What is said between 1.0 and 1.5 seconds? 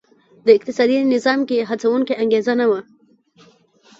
نظام